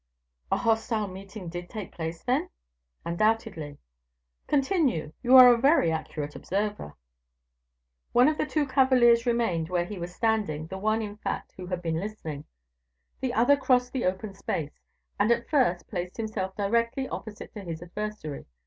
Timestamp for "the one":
10.65-11.03